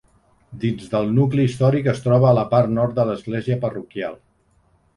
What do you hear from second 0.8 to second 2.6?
del nucli històric es troba a la